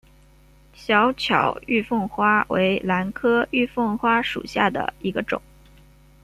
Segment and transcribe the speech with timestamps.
[0.73, 5.39] 小巧玉凤花为兰科玉凤花属下的一个种。